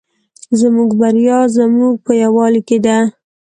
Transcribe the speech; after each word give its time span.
زموږ 0.59 0.89
بریا 0.99 1.39
زموږ 1.57 1.93
په 2.05 2.11
یوالي 2.23 2.61
کې 2.67 2.77
ده 2.85 2.97